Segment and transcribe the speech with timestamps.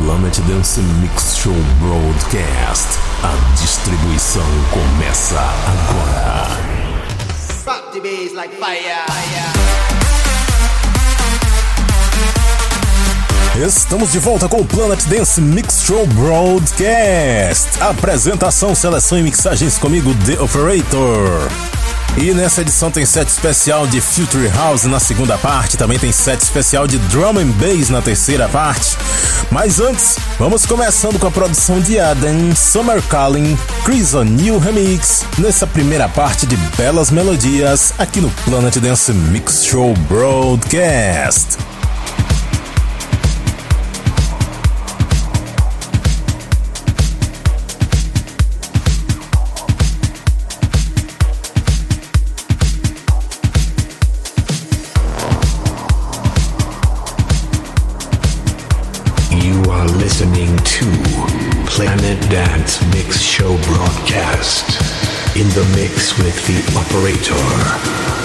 [0.00, 2.86] Planet Dance Mix Show Broadcast.
[3.24, 6.46] A distribuição começa agora.
[7.66, 9.04] Rock the bass like fire.
[13.60, 17.82] Estamos de volta com o Planet Dance Mix Show Broadcast.
[17.82, 21.77] Apresentação, seleção e mixagens comigo, The Operator.
[22.16, 26.40] E nessa edição tem set especial de Future House na segunda parte, também tem set
[26.40, 28.96] especial de Drum and Bass na terceira parte.
[29.50, 35.66] Mas antes, vamos começando com a produção de Adam, Summer Calling, Chris O'Neill Remix, nessa
[35.66, 41.77] primeira parte de belas melodias aqui no Planet Dance Mix Show Broadcast.
[60.78, 60.84] To
[61.66, 64.80] Planet Dance Mix Show broadcast
[65.36, 68.17] in the mix with the operator.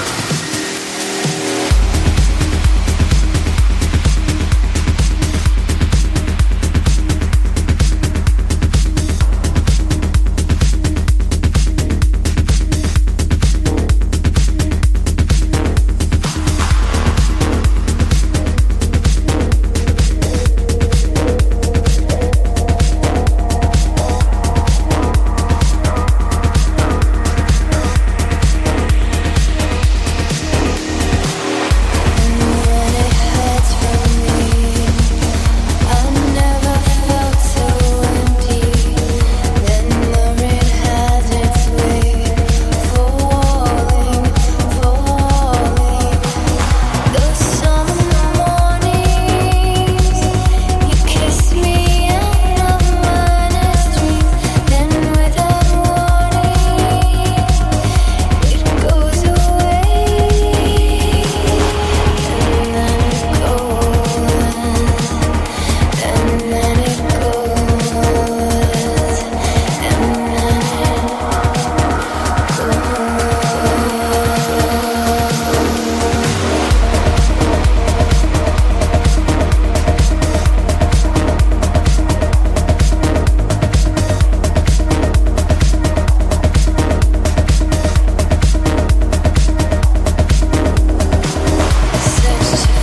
[92.54, 92.83] Podcast.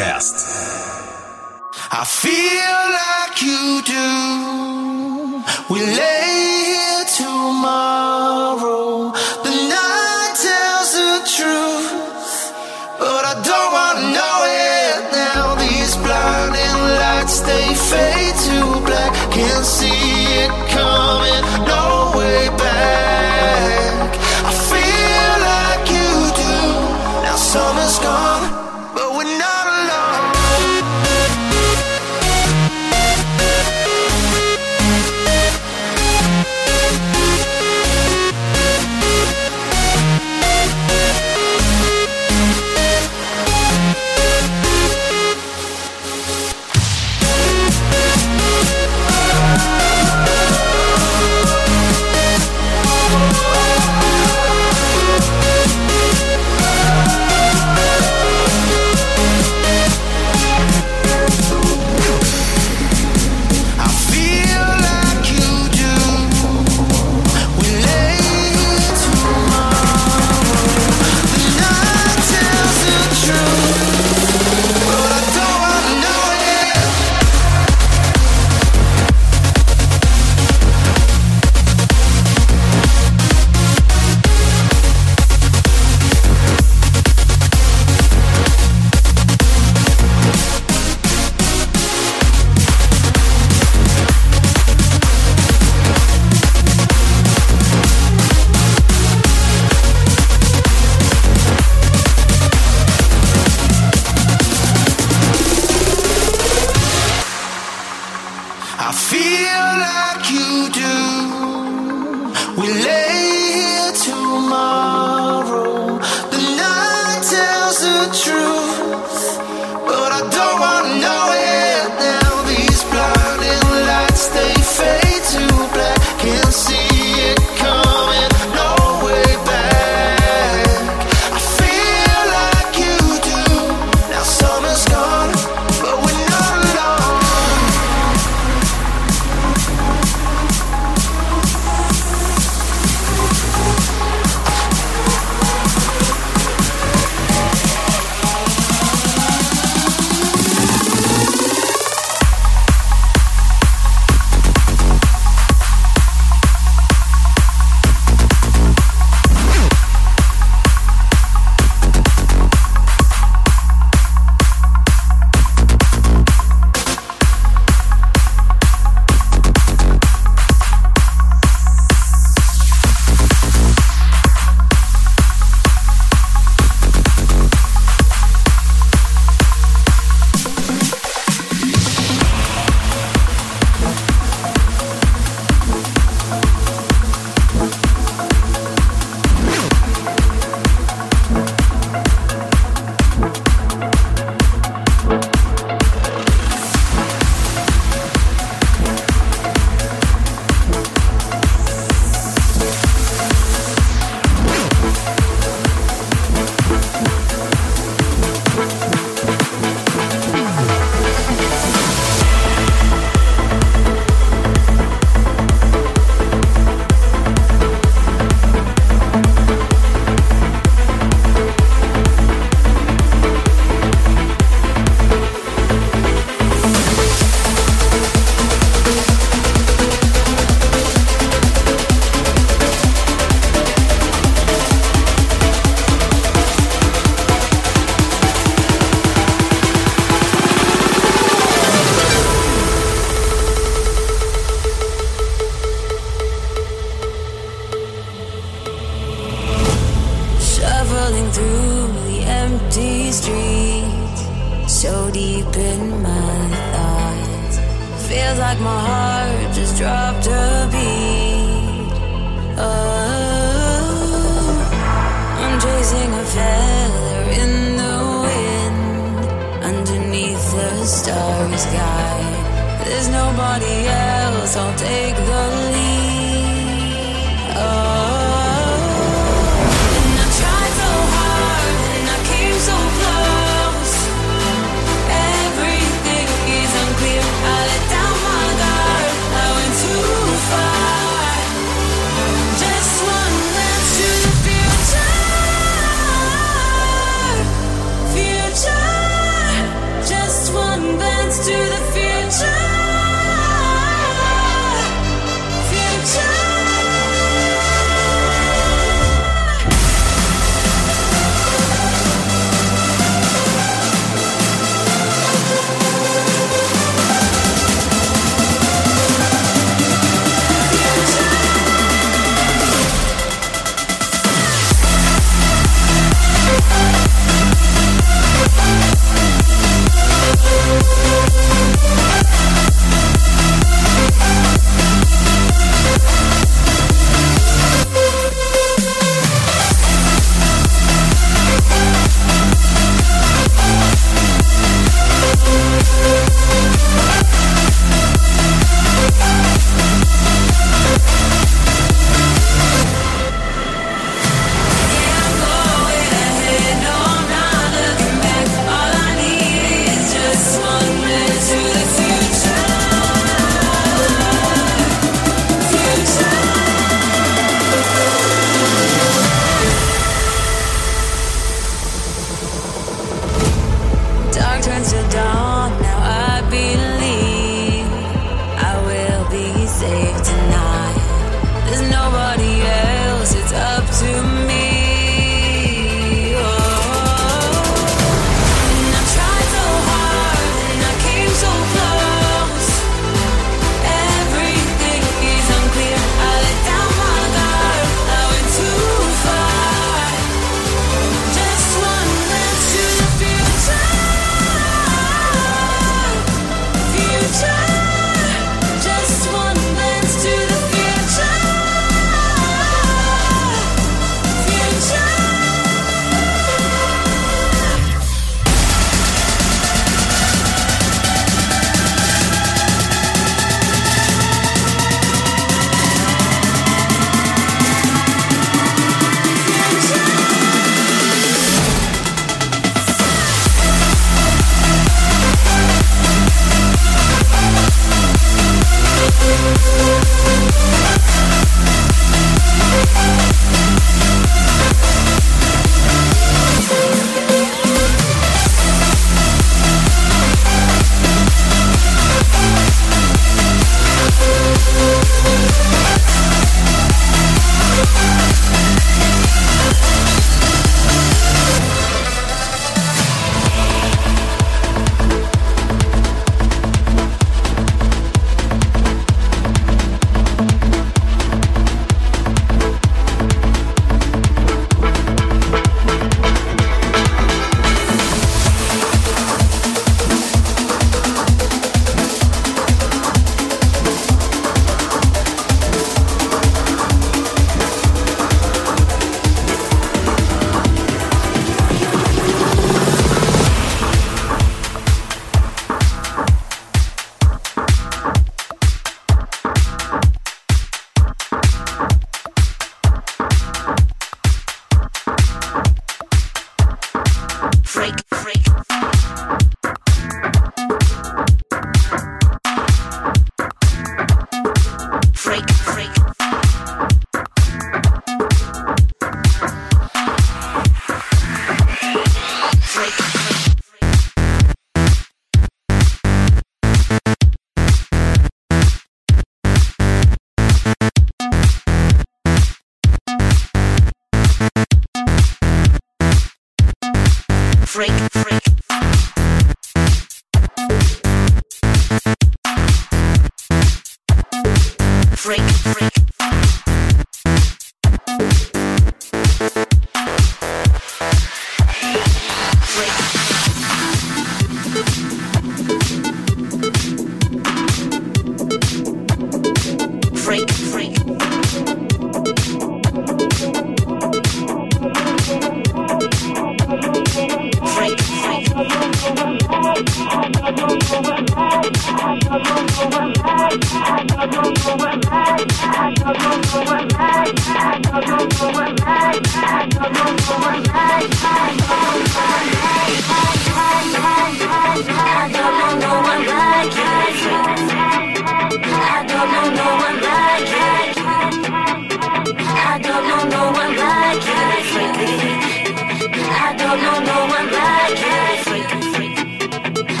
[112.57, 114.90] We lay here tomorrow.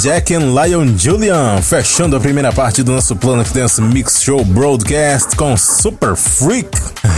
[0.00, 5.36] Jack and Lion Julian, fechando a primeira parte do nosso Planet Dance Mix Show Broadcast
[5.36, 6.70] com Super Freak,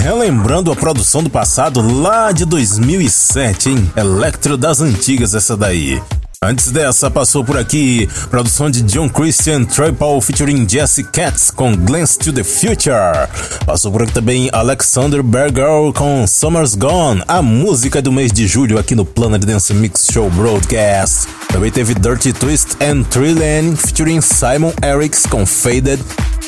[0.03, 3.93] relembrando a produção do passado lá de 2007, hein?
[3.95, 6.03] Electro das antigas essa daí.
[6.45, 12.19] Antes dessa, passou por aqui produção de John Christian Triple featuring Jesse Katz com Glance
[12.19, 13.29] to the Future.
[13.65, 18.77] Passou por aqui também Alexander Berger com Summer's Gone, a música do mês de julho
[18.77, 21.29] aqui no Planet Dance Mix Show Broadcast.
[21.47, 26.03] Também teve Dirty Twist and Trillian featuring Simon Eriks com Faded.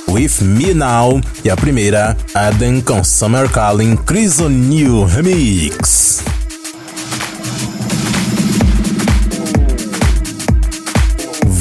[0.09, 6.23] With Me Now e a primeira, Adam com Summer Calling Chris O'Neill Remix.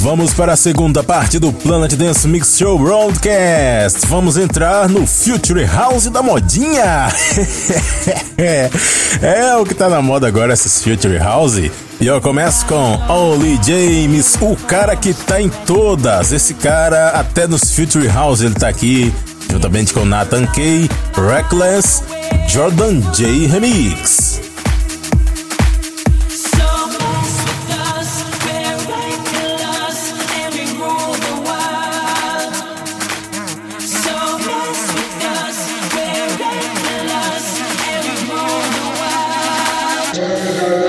[0.04, 4.06] Vamos para a segunda parte do Planet Dance Mix Show Broadcast.
[4.08, 7.08] Vamos entrar no Future House da modinha.
[9.22, 11.56] é o que tá na moda agora, esses Future House.
[11.56, 11.72] E
[12.06, 16.34] eu começo com Ollie James, o cara que tá em todas.
[16.34, 19.14] Esse cara, até nos Future House ele tá aqui,
[19.50, 22.04] juntamente com Nathan Kay, Reckless,
[22.50, 24.33] Jordan J Remix.
[40.16, 40.83] Yeah.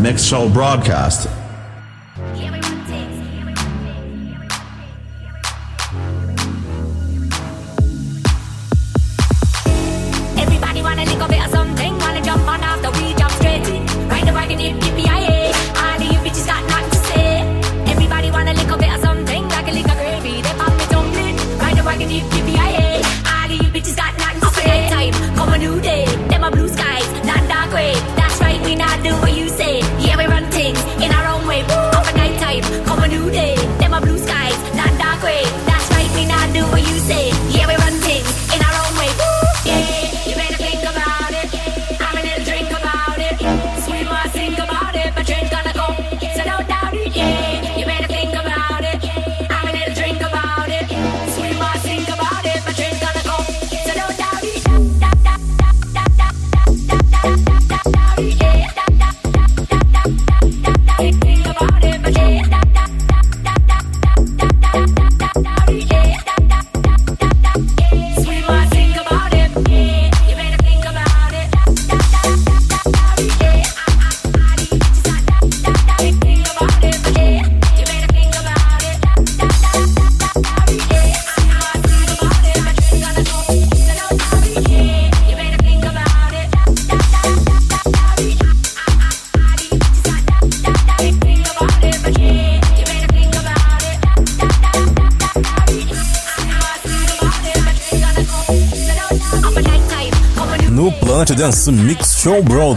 [0.00, 1.29] Planet Dance Mix Show broadcast.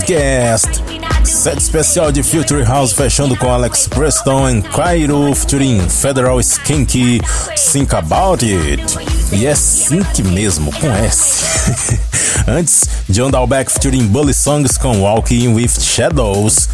[0.04, 0.84] Broadcast.
[1.24, 7.22] Set especial de Future House fechando com Alex Preston em Cairo featuring Federal Skinky
[7.72, 8.98] Think About It.
[9.32, 11.98] E é Sink mesmo, com S.
[12.48, 16.68] Antes, John Dalbeck featuring Bully Songs com Walking with Shadows.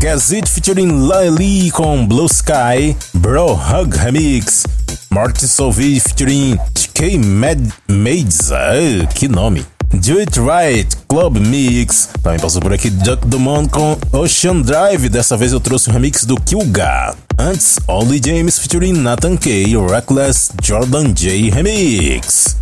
[0.00, 4.64] Kazit featuring Lily com Blue Sky, Bro Hug Remix.
[5.10, 8.50] Martin Solvi featuring TK Mad Maids.
[8.52, 9.77] Ah, que nome!
[9.90, 12.10] Do It Right, Club Mix.
[12.22, 15.08] Também passou por aqui Duck Dumont com Ocean Drive.
[15.08, 17.14] Dessa vez eu trouxe o remix do Kilga.
[17.38, 19.76] Antes, Ollie James featuring Nathan K.
[19.76, 22.56] Reckless Jordan J Remix.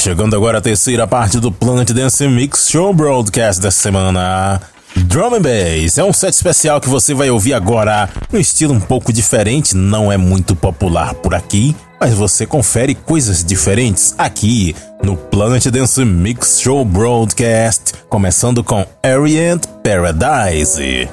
[0.00, 4.60] Chegando agora a terceira parte do Planet Dance Mix Show Broadcast dessa semana.
[5.04, 8.80] Drum and Bass é um set especial que você vai ouvir agora, um estilo um
[8.80, 15.16] pouco diferente, não é muito popular por aqui, mas você confere coisas diferentes aqui no
[15.16, 21.08] Planet Dance Mix Show Broadcast, começando com Orient Paradise.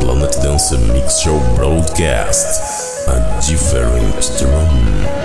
[0.00, 3.08] Planet Dance Mix Show Broadcast.
[3.08, 5.17] A different drum.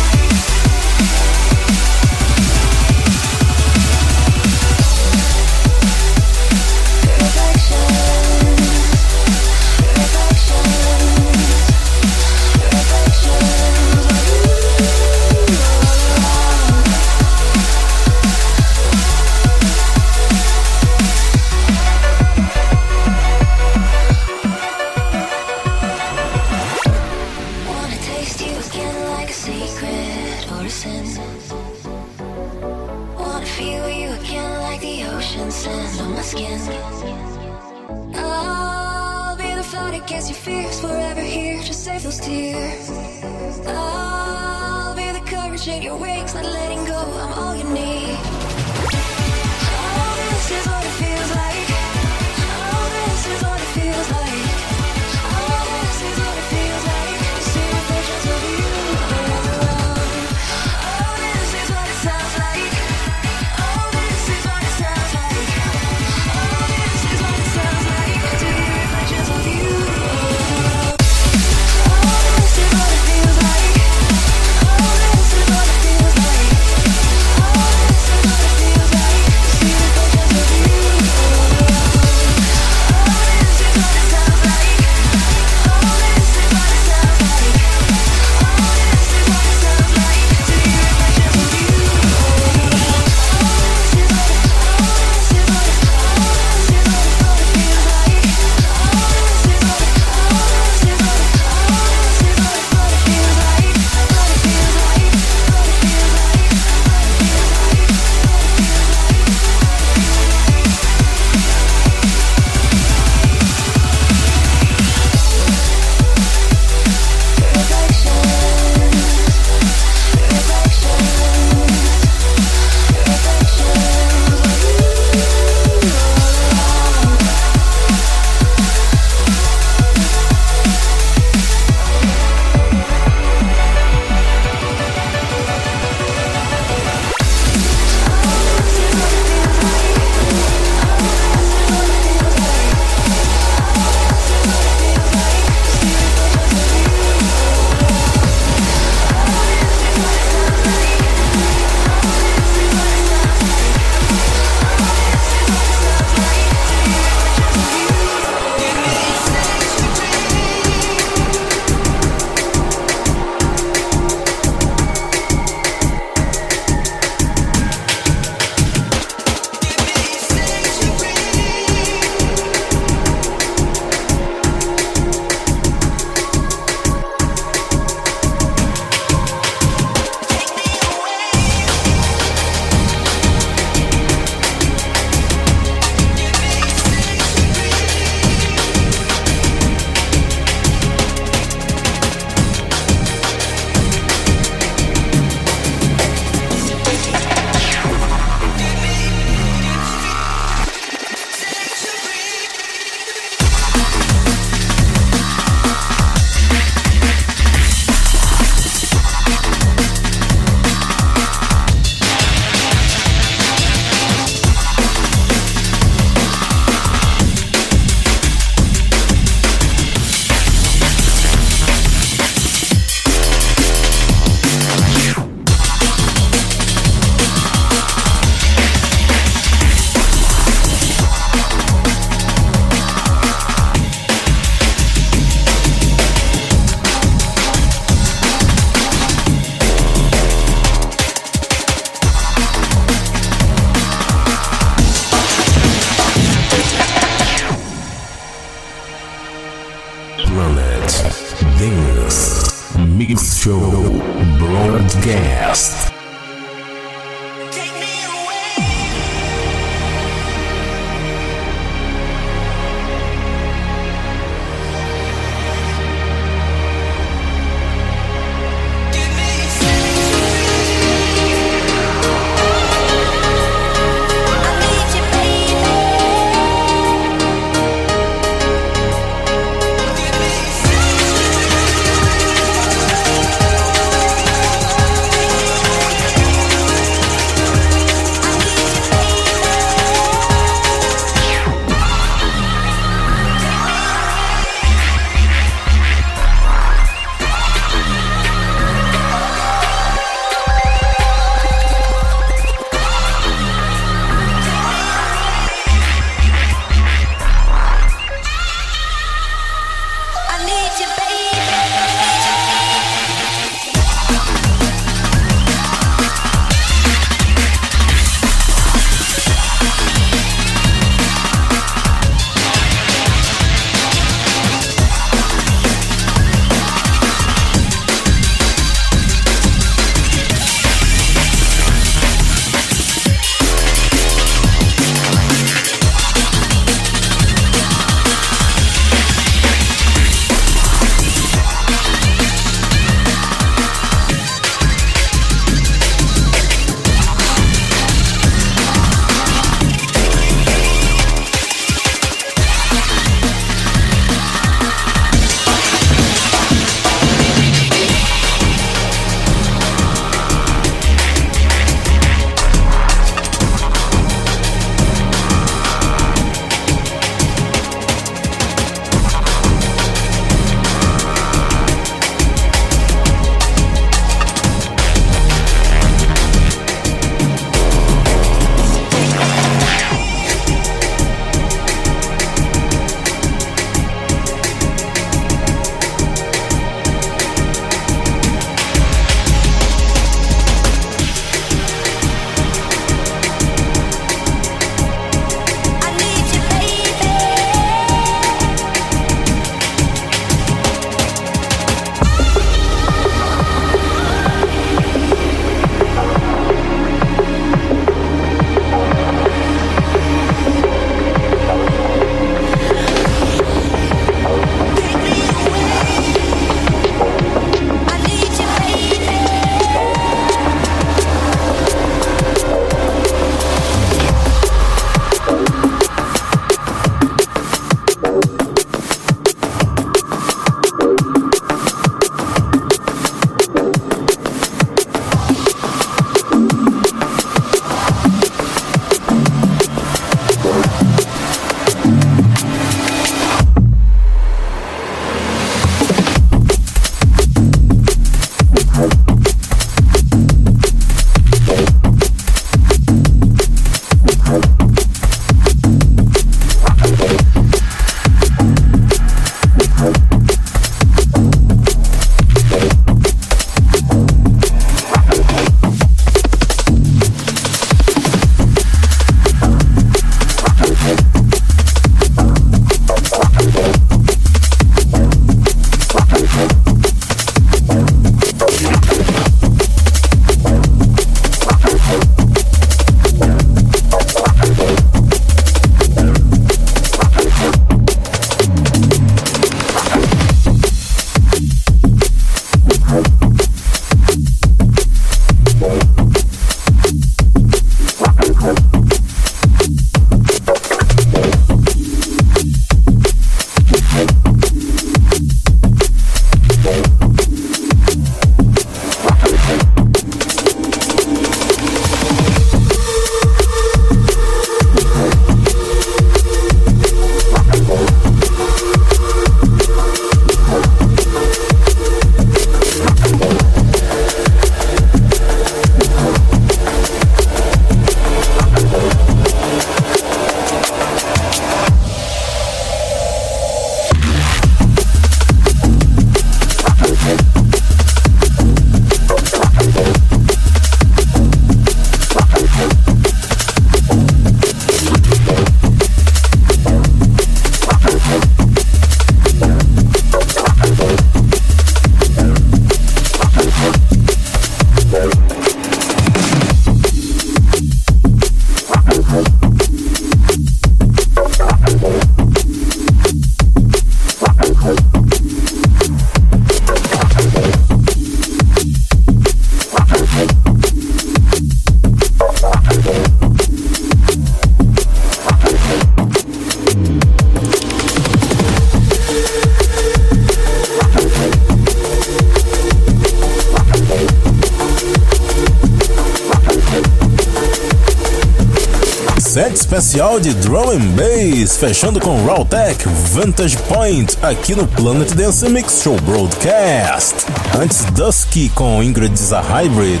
[589.76, 592.82] Especial de Drum and Bass, fechando com Raw Tech
[593.12, 597.26] Vantage Point aqui no Planet Dance Mix Show Broadcast.
[597.60, 600.00] Antes Dusky com Ingrid's a Hybrid,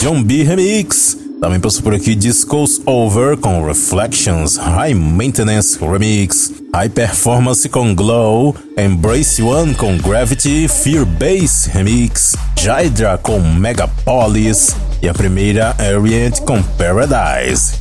[0.00, 1.16] John B Remix.
[1.40, 8.56] Também passou por aqui Discos Over com Reflections, High Maintenance Remix, High Performance com Glow,
[8.76, 16.60] Embrace One com Gravity, Fear Bass Remix, Jydra com Megapolis e a primeira Orient com
[16.60, 17.74] Paradise.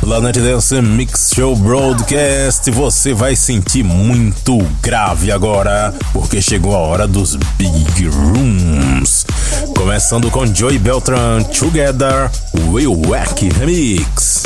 [0.00, 7.08] Planet Dance Mix Show Broadcast você vai sentir muito grave agora, porque chegou a hora
[7.08, 9.24] dos Big Rooms.
[9.74, 12.30] Começando com Joey Beltran, Together,
[12.68, 14.41] Will Wack Remix.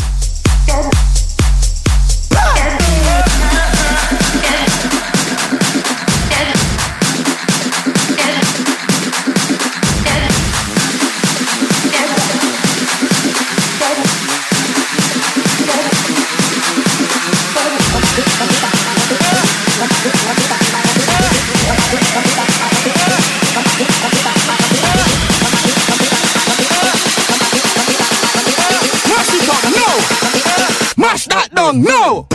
[31.77, 32.27] No!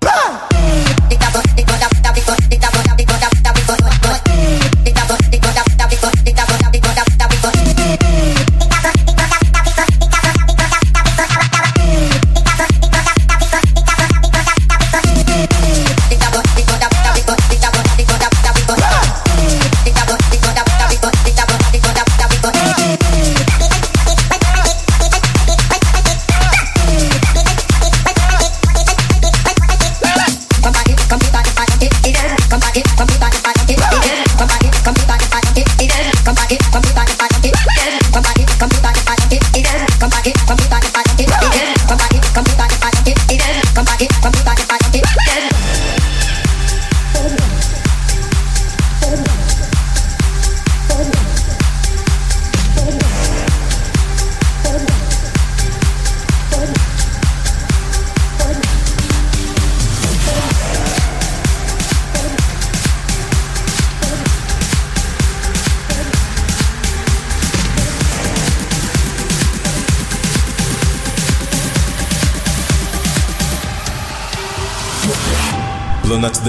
[1.67, 1.96] Planet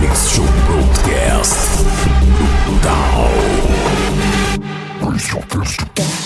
[0.00, 1.84] Mix Show Broadcast.
[5.00, 6.19] Brutal.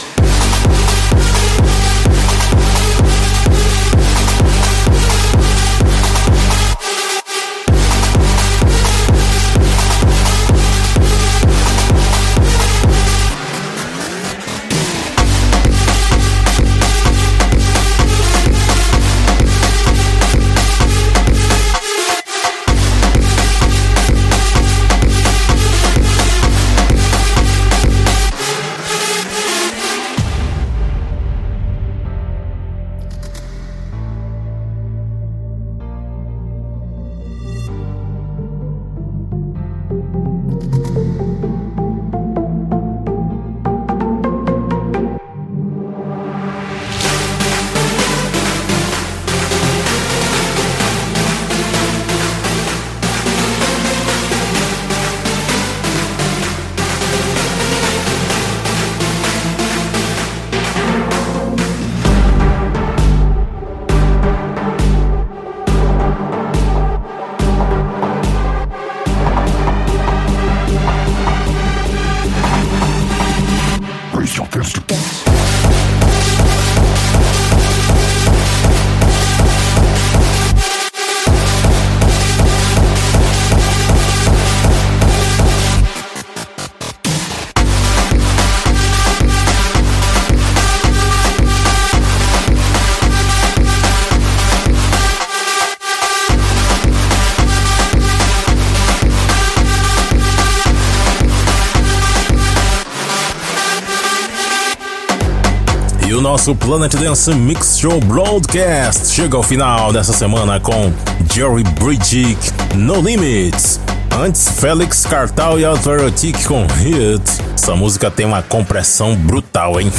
[106.44, 110.92] Nosso Planet Dance Mix Show Broadcast chega ao final dessa semana com
[111.32, 112.36] Jerry Bridge,
[112.74, 113.80] No Limits.
[114.10, 117.22] Antes, Félix Cartal e Alterotic com Hit.
[117.54, 119.90] Essa música tem uma compressão brutal, hein?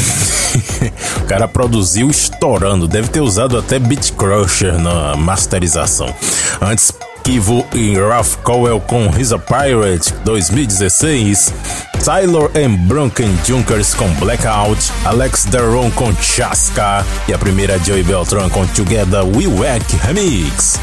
[1.18, 6.14] o cara produziu estourando, deve ter usado até Beat Crusher na masterização.
[6.62, 6.94] Antes,
[7.26, 11.52] Kivo e Ralph Cowell com He's a Pirate 2016,
[11.98, 18.50] Tyler and Brunken Junkers com Blackout, Alex Daron com Chaska e a primeira Joey Beltran
[18.50, 20.80] com Together We Work Remix.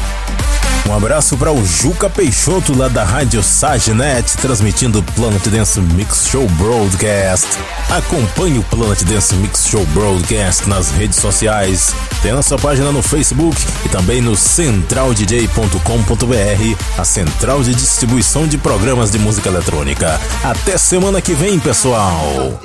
[0.85, 6.27] Um abraço para o Juca Peixoto lá da Rádio Sagenet, transmitindo o Planet Dance Mix
[6.29, 7.47] Show Broadcast.
[7.89, 11.95] Acompanhe o Planet Dance Mix Show Broadcast nas redes sociais.
[12.21, 13.55] Tem nossa página no Facebook
[13.85, 20.19] e também no centraldj.com.br, a central de distribuição de programas de música eletrônica.
[20.43, 22.59] Até semana que vem, pessoal!